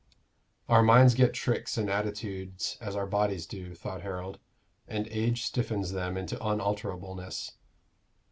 Our 0.67 0.81
minds 0.81 1.13
get 1.13 1.31
tricks 1.31 1.77
and 1.77 1.87
attitudes 1.87 2.75
as 2.81 2.95
our 2.95 3.05
bodies 3.05 3.45
do, 3.45 3.75
thought 3.75 4.01
Harold, 4.01 4.39
and 4.87 5.07
age 5.09 5.43
stiffens 5.43 5.91
them 5.91 6.17
into 6.17 6.37
unalterableness. 6.43 7.51